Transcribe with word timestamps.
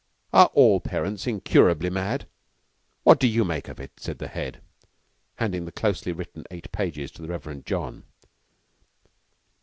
Are 0.33 0.49
all 0.55 0.79
parents 0.81 1.27
incurably 1.27 1.91
mad? 1.91 2.25
What 3.03 3.19
do 3.19 3.27
you 3.27 3.45
make 3.45 3.67
of 3.67 3.79
it?" 3.79 3.91
said 3.97 4.17
the 4.17 4.27
Head, 4.29 4.59
handing 5.35 5.67
a 5.67 5.71
closely 5.71 6.11
written 6.11 6.43
eight 6.49 6.71
pages 6.71 7.11
to 7.11 7.21
the 7.21 7.27
Reverend 7.27 7.67
John. 7.67 8.05